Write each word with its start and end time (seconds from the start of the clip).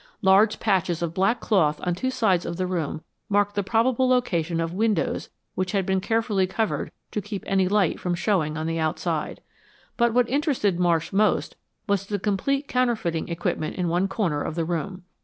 Large 0.23 0.59
patches 0.59 1.03
of 1.03 1.13
black 1.13 1.39
cloth 1.41 1.79
on 1.83 1.93
two 1.93 2.09
sides 2.09 2.43
of 2.43 2.57
the 2.57 2.65
room 2.65 3.03
marked 3.29 3.53
the 3.53 3.61
probable 3.61 4.09
location 4.09 4.59
of 4.59 4.73
windows 4.73 5.29
which 5.53 5.73
had 5.73 5.85
been 5.85 6.01
carefully 6.01 6.47
covered 6.47 6.91
to 7.11 7.21
keep 7.21 7.43
any 7.45 7.67
light 7.67 7.99
from 7.99 8.15
showing 8.15 8.57
on 8.57 8.65
the 8.65 8.79
outside. 8.79 9.41
But 9.97 10.11
what 10.15 10.27
interested 10.27 10.79
Marsh 10.79 11.13
most 11.13 11.55
was 11.87 12.07
the 12.07 12.17
complete 12.17 12.67
counterfeiting 12.67 13.27
equipment 13.29 13.75
in 13.75 13.89
one 13.89 14.07
corner 14.07 14.41
of 14.41 14.55
the 14.55 14.65
room. 14.65 15.03